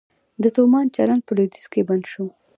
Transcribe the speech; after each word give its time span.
د 0.43 0.45
تومان 0.55 0.85
چلند 0.95 1.21
په 1.25 1.31
لویدیځ 1.37 1.65
کې 1.71 1.81
بند 1.89 2.03
شو؟ 2.11 2.25